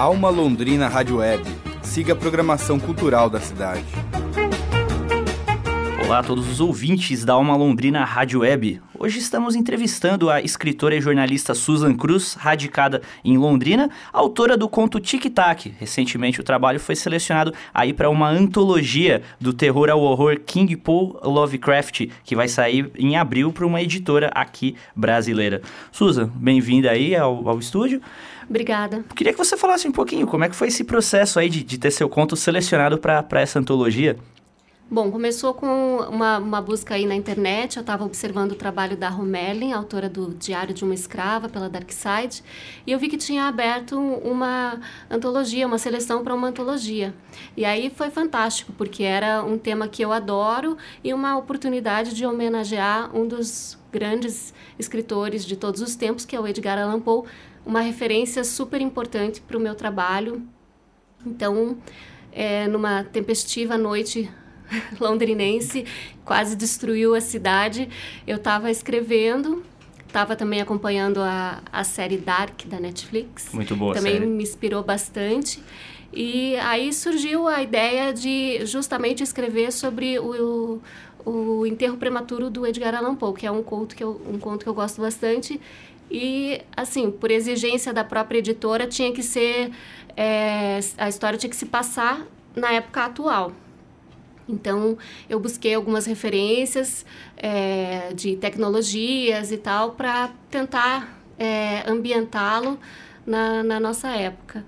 [0.00, 1.44] Alma Londrina Rádio Web.
[1.82, 3.84] Siga a programação cultural da cidade.
[6.10, 8.82] Olá a todos os ouvintes da Alma Londrina Rádio Web.
[8.98, 14.98] Hoje estamos entrevistando a escritora e jornalista Susan Cruz, radicada em Londrina, autora do conto
[14.98, 15.72] Tic Tac.
[15.78, 21.16] Recentemente o trabalho foi selecionado aí para uma antologia do terror ao horror King Paul
[21.22, 25.62] Lovecraft, que vai sair em abril para uma editora aqui brasileira.
[25.92, 28.02] Susan, bem-vinda aí ao, ao estúdio.
[28.48, 29.04] Obrigada.
[29.14, 31.78] Queria que você falasse um pouquinho como é que foi esse processo aí de, de
[31.78, 34.18] ter seu conto selecionado para essa antologia.
[34.92, 37.76] Bom, começou com uma, uma busca aí na internet.
[37.76, 41.92] Eu estava observando o trabalho da Romelin, autora do Diário de uma Escrava, pela Dark
[41.92, 42.42] Side,
[42.84, 47.14] e eu vi que tinha aberto uma antologia, uma seleção para uma antologia.
[47.56, 52.26] E aí foi fantástico, porque era um tema que eu adoro e uma oportunidade de
[52.26, 57.28] homenagear um dos grandes escritores de todos os tempos, que é o Edgar Allan Poe,
[57.64, 60.42] uma referência super importante para o meu trabalho.
[61.24, 61.78] Então,
[62.32, 64.28] é, numa tempestiva noite
[65.00, 65.84] londrinense,
[66.24, 67.88] quase destruiu a cidade.
[68.26, 69.62] Eu estava escrevendo,
[70.06, 73.52] estava também acompanhando a, a série Dark da Netflix.
[73.52, 74.26] Muito boa Também série.
[74.26, 75.62] me inspirou bastante.
[76.12, 80.80] E aí surgiu a ideia de justamente escrever sobre o,
[81.24, 84.38] o, o enterro prematuro do Edgar Allan Poe, que é um conto que eu, um
[84.38, 85.60] conto que eu gosto bastante.
[86.10, 89.70] E, assim, por exigência da própria editora, tinha que ser.
[90.16, 92.26] É, a história tinha que se passar
[92.56, 93.52] na época atual.
[94.50, 94.98] Então,
[95.28, 97.06] eu busquei algumas referências
[97.36, 102.78] é, de tecnologias e tal para tentar é, ambientá-lo
[103.26, 104.64] na, na nossa época.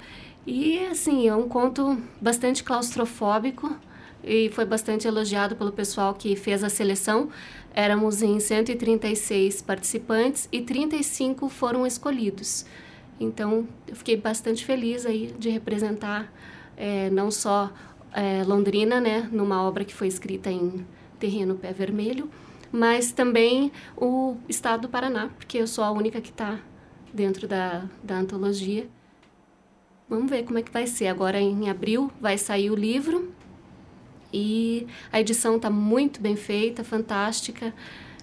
[0.46, 3.76] E, assim, é um conto bastante claustrofóbico
[4.24, 7.28] e foi bastante elogiado pelo pessoal que fez a seleção.
[7.74, 12.64] Éramos em 136 participantes e 35 foram escolhidos.
[13.20, 16.32] Então, eu fiquei bastante feliz aí de representar
[16.76, 17.70] é, não só
[18.12, 20.84] é, Londrina, né, numa obra que foi escrita em
[21.18, 22.28] terreno pé vermelho,
[22.70, 26.58] mas também o estado do Paraná, porque eu sou a única que está
[27.12, 28.86] dentro da, da antologia.
[30.08, 31.06] Vamos ver como é que vai ser.
[31.08, 33.32] Agora, em abril, vai sair o livro
[34.32, 37.72] e a edição está muito bem feita, fantástica.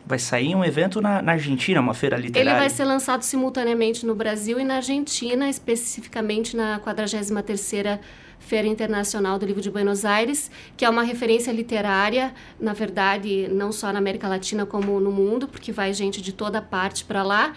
[0.06, 2.50] Vai sair um evento na, na, Argentina, uma feira literária?
[2.50, 8.00] Ele vai ser lançado simultaneamente no Brasil e na Argentina, especificamente na 43ª
[8.40, 13.72] Feira Internacional do Livro de Buenos Aires, que é uma referência literária, na verdade, não
[13.72, 17.54] só na América Latina como no mundo, porque vai gente de toda parte para lá.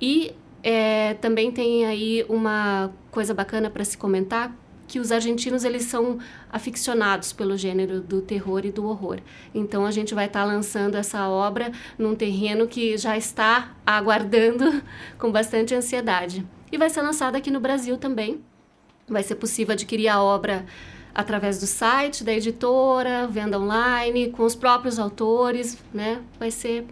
[0.00, 4.54] E é, também tem aí uma coisa bacana para se comentar,
[4.88, 6.18] que os argentinos eles são
[6.50, 9.18] aficionados pelo gênero do terror e do horror.
[9.54, 14.82] Então a gente vai estar tá lançando essa obra num terreno que já está aguardando
[15.18, 16.46] com bastante ansiedade.
[16.70, 18.40] E vai ser lançada aqui no Brasil também.
[19.08, 20.64] Vai ser possível adquirir a obra
[21.14, 26.20] através do site da editora, venda online, com os próprios autores, né?
[26.38, 26.84] Vai ser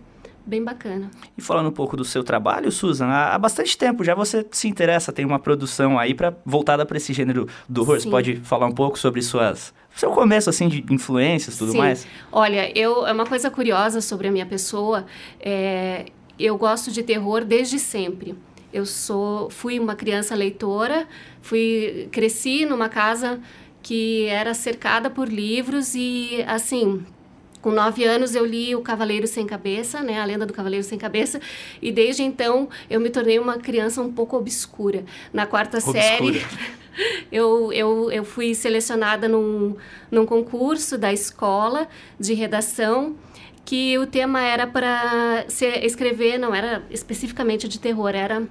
[0.47, 1.10] bem bacana.
[1.36, 5.12] E falando um pouco do seu trabalho, Susan, há bastante tempo já você se interessa,
[5.12, 8.00] tem uma produção aí para voltada para esse gênero do horror.
[8.00, 11.78] Você pode falar um pouco sobre suas seu começo assim de influências, tudo Sim.
[11.78, 12.06] mais?
[12.32, 15.06] Olha, eu é uma coisa curiosa sobre a minha pessoa.
[15.38, 16.06] É,
[16.38, 18.34] eu gosto de terror desde sempre.
[18.74, 21.06] Eu sou, fui uma criança leitora,
[21.40, 23.40] fui cresci numa casa
[23.80, 27.06] que era cercada por livros e assim
[27.62, 30.98] com nove anos eu li O Cavaleiro Sem Cabeça, né, a Lenda do Cavaleiro Sem
[30.98, 31.40] Cabeça,
[31.80, 35.04] e desde então eu me tornei uma criança um pouco obscura.
[35.32, 36.02] Na quarta obscura.
[36.02, 36.44] série
[37.30, 39.76] eu, eu, eu fui selecionada num,
[40.10, 41.86] num concurso da escola
[42.18, 43.14] de redação
[43.64, 45.47] que o tema era para
[45.82, 48.42] escrever, não era especificamente de terror, era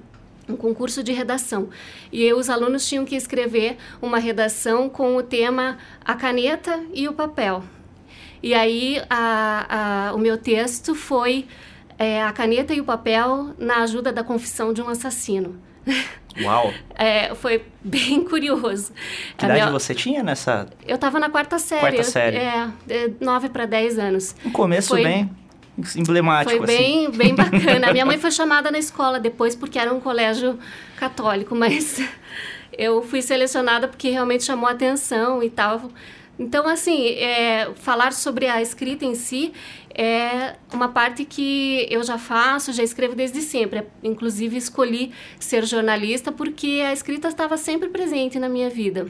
[0.48, 1.68] um concurso de redação.
[2.12, 7.12] E os alunos tinham que escrever uma redação com o tema a caneta e o
[7.12, 7.62] papel.
[8.42, 11.46] E aí a, a, o meu texto foi
[11.98, 15.58] é, a caneta e o papel na ajuda da confissão de um assassino.
[16.42, 16.72] Uau!
[16.96, 18.92] É, foi bem curioso.
[19.36, 19.72] Que a idade minha...
[19.72, 20.66] você tinha nessa?
[20.86, 21.80] Eu estava na quarta série.
[21.80, 22.36] Quarta série.
[22.38, 22.70] É,
[23.20, 24.34] nove para dez anos.
[24.44, 25.02] Um começo foi...
[25.04, 25.30] bem
[25.96, 26.56] emblemático.
[26.58, 27.16] Foi bem, assim.
[27.16, 27.88] bem bacana.
[27.88, 30.58] A minha mãe foi chamada na escola depois porque era um colégio
[30.96, 32.00] católico, mas
[32.72, 35.90] eu fui selecionada porque realmente chamou a atenção e tal.
[36.38, 39.52] Então, assim, é, falar sobre a escrita em si
[39.94, 43.84] é uma parte que eu já faço, já escrevo desde sempre.
[44.02, 49.06] Inclusive, escolhi ser jornalista porque a escrita estava sempre presente na minha vida.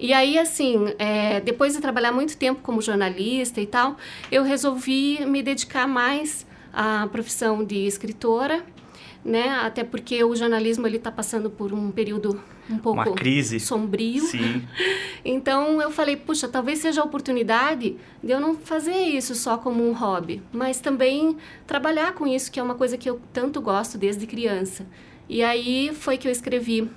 [0.00, 3.96] E aí, assim, é, depois de trabalhar muito tempo como jornalista e tal,
[4.30, 8.64] eu resolvi me dedicar mais à profissão de escritora.
[9.28, 9.48] Né?
[9.62, 12.40] Até porque o jornalismo ele está passando por um período
[12.70, 13.60] um pouco Uma crise.
[13.60, 14.22] sombrio.
[14.22, 14.62] Sim.
[15.24, 19.86] Então eu falei, puxa, talvez seja a oportunidade de eu não fazer isso só como
[19.86, 21.36] um hobby, mas também
[21.66, 24.86] trabalhar com isso, que é uma coisa que eu tanto gosto desde criança.
[25.28, 26.88] E aí foi que eu escrevi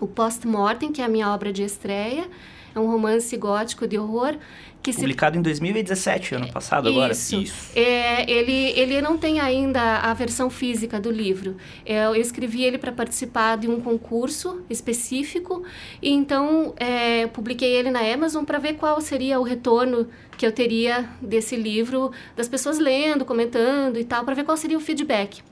[0.00, 2.28] o Post-Mortem, que é a minha obra de estreia.
[2.76, 4.36] É um romance gótico de horror
[4.82, 7.10] que se Publicado em 2017, ano passado agora.
[7.12, 7.72] isso.
[7.74, 11.56] É, ele, ele não tem ainda a versão física do livro.
[11.86, 15.64] É, eu escrevi ele para participar de um concurso específico,
[16.00, 20.06] e então é, publiquei ele na Amazon para ver qual seria o retorno
[20.36, 24.76] que eu teria desse livro, das pessoas lendo, comentando e tal, para ver qual seria
[24.76, 25.42] o feedback.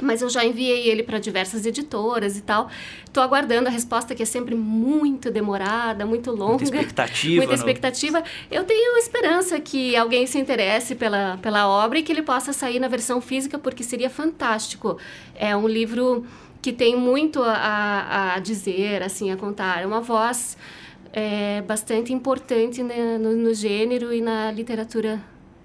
[0.00, 2.70] Mas eu já enviei ele para diversas editoras e tal.
[3.04, 6.62] Estou aguardando a resposta, que é sempre muito demorada, muito longa.
[6.62, 7.36] Muita expectativa.
[7.36, 8.22] Muita no- expectativa.
[8.50, 12.78] Eu tenho esperança que alguém se interesse pela, pela obra e que ele possa sair
[12.78, 14.98] na versão física, porque seria fantástico.
[15.34, 16.24] É um livro
[16.62, 19.82] que tem muito a, a dizer, assim, a contar.
[19.82, 20.56] É uma voz
[21.12, 25.20] é, bastante importante né, no, no gênero e na literatura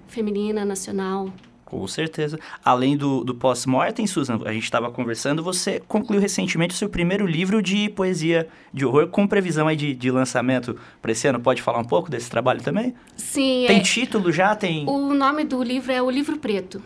[0.08, 1.32] feminina nacional.
[1.74, 2.40] Com certeza.
[2.64, 7.26] Além do, do pós-mortem, Susan, a gente estava conversando, você concluiu recentemente o seu primeiro
[7.26, 11.40] livro de poesia de horror com previsão aí de, de lançamento para esse ano.
[11.40, 12.94] Pode falar um pouco desse trabalho também?
[13.18, 14.56] Sim, Tem é, título já?
[14.56, 14.88] Tem...
[14.88, 16.82] O nome do livro é O Livro Preto.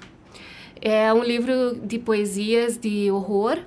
[0.82, 3.58] É um livro de poesias de horror,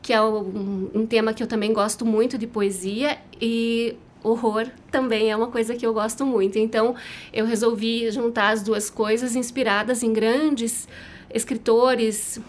[0.00, 5.30] que é um, um tema que eu também gosto muito de poesia e horror também
[5.30, 6.58] é uma coisa que eu gosto muito.
[6.58, 6.94] Então,
[7.32, 10.88] eu resolvi juntar as duas coisas inspiradas em grandes
[11.32, 12.40] escritores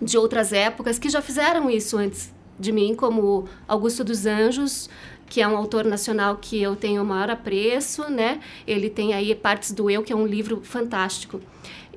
[0.00, 4.88] de outras épocas que já fizeram isso antes de mim, como Augusto dos Anjos,
[5.34, 8.38] que é um autor nacional que eu tenho o maior apreço, né?
[8.64, 11.40] Ele tem aí Partes do Eu, que é um livro fantástico.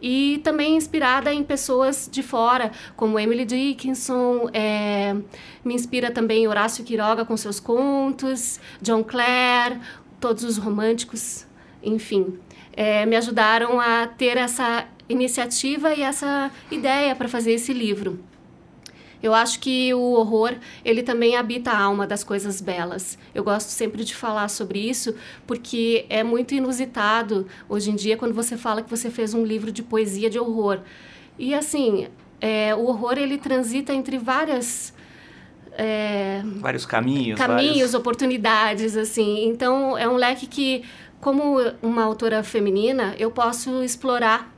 [0.01, 5.15] E também inspirada em pessoas de fora, como Emily Dickinson, é,
[5.63, 9.81] me inspira também Horácio Quiroga com seus contos, John Clare,
[10.19, 11.45] todos os românticos,
[11.83, 12.39] enfim.
[12.73, 18.19] É, me ajudaram a ter essa iniciativa e essa ideia para fazer esse livro.
[19.21, 20.53] Eu acho que o horror,
[20.85, 23.17] ele também habita a alma das coisas belas.
[23.33, 25.15] Eu gosto sempre de falar sobre isso,
[25.45, 29.71] porque é muito inusitado hoje em dia quando você fala que você fez um livro
[29.71, 30.79] de poesia de horror.
[31.39, 32.07] E assim,
[32.39, 34.93] é, o horror ele transita entre várias
[35.79, 37.37] é, Vários caminhos.
[37.39, 39.45] caminhos, vários- oportunidades, assim.
[39.47, 40.83] Então, é um leque que,
[41.21, 44.51] como uma autora feminina, eu posso explorar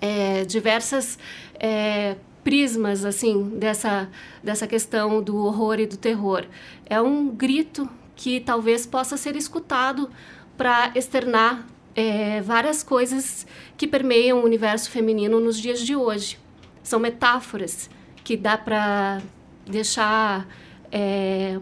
[0.00, 1.16] é, diversas
[1.60, 4.08] é, prismas, assim, dessa,
[4.42, 6.44] dessa questão do horror e do terror.
[6.86, 10.10] É um grito que talvez possa ser escutado
[10.56, 13.46] para externar é, várias coisas
[13.76, 16.38] que permeiam o universo feminino nos dias de hoje.
[16.82, 17.88] São metáforas
[18.24, 19.20] que dá para
[19.66, 20.46] deixar
[20.90, 21.58] é,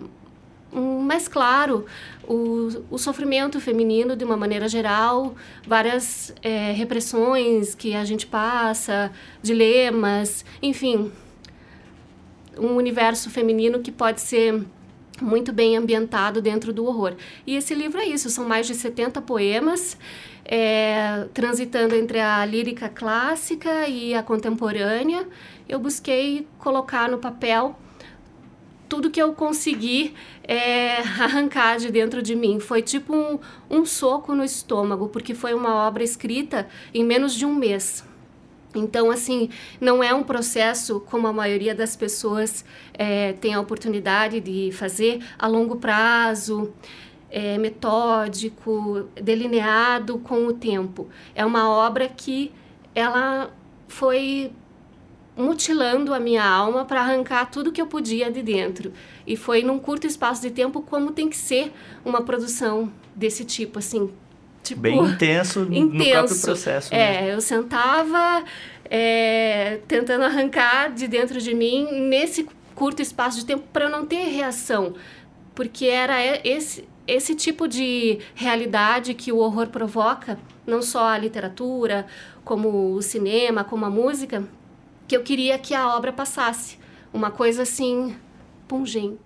[0.79, 1.85] mais claro
[2.25, 5.35] o, o sofrimento feminino de uma maneira geral,
[5.67, 9.11] várias é, repressões que a gente passa,
[9.43, 11.11] dilemas, enfim,
[12.57, 14.65] um universo feminino que pode ser
[15.21, 17.15] muito bem ambientado dentro do horror.
[17.47, 19.99] E esse livro é isso, são mais de 70 poemas,
[20.45, 25.27] é, transitando entre a lírica clássica e a contemporânea.
[25.69, 27.77] Eu busquei colocar no papel
[28.91, 32.59] tudo que eu consegui é, arrancar de dentro de mim.
[32.61, 33.39] Foi tipo um,
[33.71, 38.05] um soco no estômago, porque foi uma obra escrita em menos de um mês.
[38.75, 39.49] Então, assim,
[39.81, 45.25] não é um processo como a maioria das pessoas é, tem a oportunidade de fazer
[45.39, 46.73] a longo prazo,
[47.31, 51.09] é, metódico, delineado com o tempo.
[51.35, 52.53] É uma obra que
[52.95, 53.53] ela
[53.89, 54.53] foi
[55.37, 58.93] mutilando a minha alma para arrancar tudo que eu podia de dentro.
[59.27, 61.73] E foi num curto espaço de tempo como tem que ser
[62.05, 64.11] uma produção desse tipo, assim.
[64.63, 66.43] Tipo, Bem intenso, no próprio intenso.
[66.43, 66.93] processo.
[66.93, 67.29] né?
[67.29, 68.45] É, eu sentava
[68.85, 74.05] é, tentando arrancar de dentro de mim nesse curto espaço de tempo para eu não
[74.05, 74.95] ter reação,
[75.55, 82.07] porque era esse esse tipo de realidade que o horror provoca, não só a literatura,
[82.45, 84.45] como o cinema, como a música,
[85.11, 86.79] que eu queria que a obra passasse,
[87.13, 88.15] uma coisa assim
[88.69, 89.19] pungente.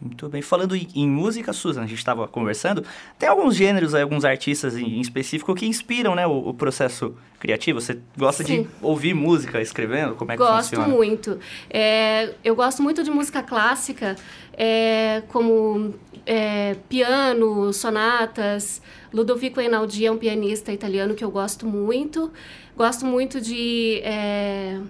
[0.00, 0.42] Muito bem.
[0.42, 2.82] Falando em, música, Susan, a gente estava conversando,
[3.16, 7.80] tem alguns gêneros, alguns artistas em, específico que inspiram né, o, o processo criativo?
[7.80, 8.62] Você gosta Sim.
[8.62, 10.16] de ouvir música escrevendo?
[10.16, 10.88] Como é que Gosto funciona?
[10.88, 11.38] muito.
[11.68, 14.16] É, eu gosto muito de música clássica,
[14.54, 15.94] é, como
[16.26, 18.82] é, piano, sonatas.
[19.12, 22.32] Ludovico Einaudi é um pianista italiano que eu gosto muito.
[22.76, 24.80] Gosto muito de é,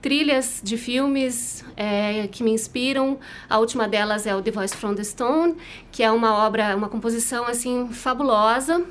[0.00, 3.18] trilhas de filmes é, que me inspiram.
[3.48, 5.56] A última delas é o The Voice from the Stone,
[5.90, 8.84] que é uma obra, uma composição assim fabulosa.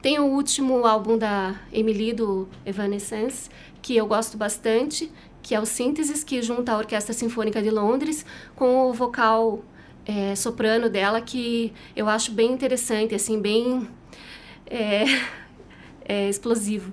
[0.00, 3.50] Tem o último álbum da Emily do Evanescence,
[3.82, 5.10] que eu gosto bastante,
[5.42, 8.24] que é o Sínteses, que junta a Orquestra Sinfônica de Londres
[8.56, 9.62] com o vocal
[10.06, 13.86] é, soprano dela, que eu acho bem interessante, assim, bem
[14.66, 15.04] é,
[16.04, 16.92] é, explosivo.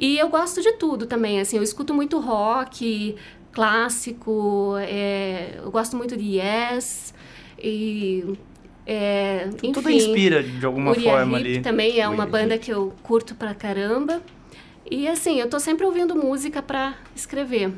[0.00, 3.16] E eu gosto de tudo também, assim, eu escuto muito rock,
[3.52, 7.14] clássico, é, eu gosto muito de Yes,
[7.58, 8.24] e...
[8.90, 11.60] É, enfim, Tudo inspira de alguma Uriah forma Heep ali.
[11.60, 12.64] também é uma Uriah banda Heep.
[12.64, 14.22] que eu curto pra caramba.
[14.90, 17.74] E assim, eu tô sempre ouvindo música pra escrever.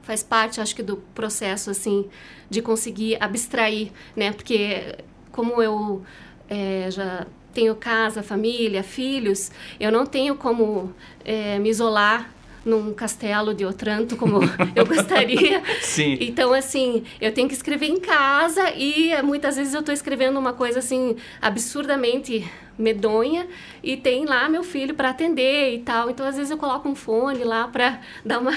[0.00, 2.08] Faz parte, acho que, do processo, assim,
[2.48, 4.32] de conseguir abstrair, né?
[4.32, 4.96] Porque
[5.30, 6.02] como eu
[6.48, 7.26] é, já
[7.58, 9.50] tenho casa, família, filhos,
[9.80, 12.30] eu não tenho como é, me isolar
[12.64, 14.38] num castelo de Otranto como
[14.76, 15.60] eu gostaria.
[15.80, 16.18] Sim.
[16.20, 20.38] Então, assim, eu tenho que escrever em casa e eh, muitas vezes eu estou escrevendo
[20.38, 22.48] uma coisa, assim, absurdamente
[22.78, 23.48] medonha
[23.82, 26.10] e tem lá meu filho para atender e tal.
[26.10, 28.56] Então, às vezes eu coloco um fone lá para dar uma,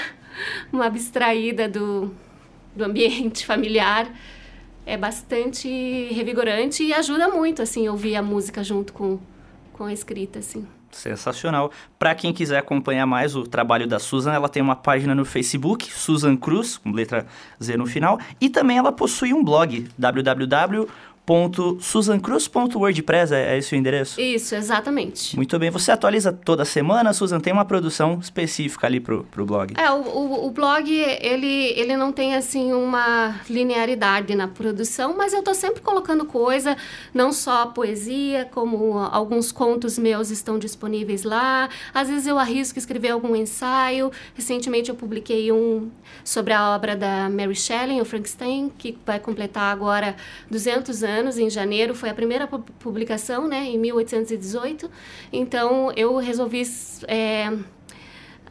[0.72, 2.14] uma abstraída do,
[2.76, 4.08] do ambiente familiar.
[4.84, 5.68] É bastante
[6.12, 9.18] revigorante e ajuda muito, assim, ouvir a música junto com,
[9.72, 10.66] com a escrita, assim.
[10.90, 11.72] Sensacional.
[11.98, 15.90] Para quem quiser acompanhar mais o trabalho da Susan, ela tem uma página no Facebook,
[15.90, 17.26] Susan Cruz, com letra
[17.62, 21.11] Z no final, e também ela possui um blog, www.susancruz.wordpress,
[23.30, 24.20] é, é esse o endereço?
[24.20, 25.36] Isso, exatamente.
[25.36, 27.38] Muito bem, você atualiza toda semana, Susan?
[27.38, 29.74] Tem uma produção específica ali pro, pro blog?
[29.78, 35.32] É, o, o, o blog, ele, ele não tem, assim, uma linearidade na produção, mas
[35.32, 36.76] eu tô sempre colocando coisa,
[37.14, 41.68] não só poesia, como alguns contos meus estão disponíveis lá.
[41.94, 44.10] Às vezes eu arrisco escrever algum ensaio.
[44.34, 45.90] Recentemente eu publiquei um
[46.24, 50.16] sobre a obra da Mary Shelley, o Frankenstein, que vai completar agora
[50.50, 51.94] 200 anos, em janeiro.
[51.94, 54.90] Foi a primeira pu- publicação, né, em 1818.
[55.32, 56.62] Então eu resolvi...
[57.08, 57.52] É,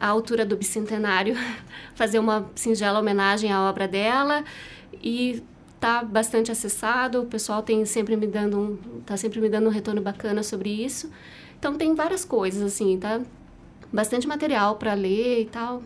[0.02, 1.36] à altura do bicentenário,
[1.94, 4.42] fazer uma singela homenagem à obra dela
[5.00, 5.40] e
[5.78, 9.70] tá bastante acessado, o pessoal tem sempre me dando um, tá sempre me dando um
[9.70, 11.08] retorno bacana sobre isso.
[11.56, 13.20] Então tem várias coisas assim, tá?
[13.92, 15.82] Bastante material para ler e tal.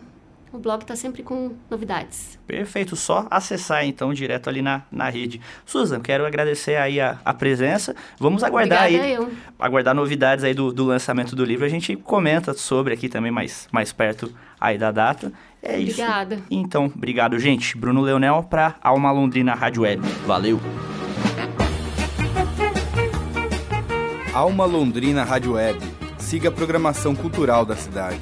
[0.51, 2.39] O blog tá sempre com novidades.
[2.47, 5.41] Perfeito, só acessar então direto ali na, na rede.
[5.65, 7.95] Susan, quero agradecer aí a, a presença.
[8.17, 9.31] Vamos aguardar Obrigada aí, eu.
[9.59, 11.65] aguardar novidades aí do, do lançamento do livro.
[11.65, 15.33] A gente comenta sobre aqui também mais, mais perto aí da data.
[15.61, 16.01] É isso.
[16.01, 16.39] Obrigada.
[16.49, 17.77] Então, obrigado, gente.
[17.77, 20.07] Bruno Leonel para Alma Londrina Rádio Web.
[20.25, 20.59] Valeu.
[24.33, 25.79] Alma Londrina Rádio Web.
[26.19, 28.19] Siga a programação cultural da cidade.